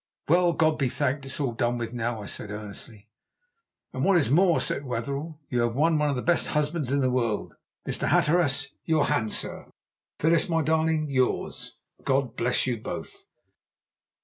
"Well, 0.27 0.53
God 0.53 0.79
be 0.79 0.89
thanked, 0.89 1.25
it's 1.27 1.39
all 1.39 1.51
done 1.51 1.77
with 1.77 1.93
now," 1.93 2.23
I 2.23 2.25
said 2.25 2.49
earnestly. 2.49 3.07
"And 3.93 4.03
what 4.03 4.17
is 4.17 4.31
more," 4.31 4.59
said 4.59 4.83
Wetherell, 4.83 5.39
"you 5.47 5.61
have 5.61 5.75
won 5.75 5.99
one 5.99 6.09
of 6.09 6.15
the 6.15 6.23
best 6.23 6.47
husbands 6.47 6.91
in 6.91 7.01
the 7.01 7.11
world. 7.11 7.53
Mr. 7.87 8.07
Hatteras, 8.07 8.69
your 8.83 9.05
hand, 9.05 9.31
sir; 9.31 9.67
Phyllis, 10.17 10.49
my 10.49 10.63
darling, 10.63 11.11
yours! 11.11 11.75
God 12.03 12.35
bless 12.35 12.65
you 12.65 12.77
both." 12.81 13.27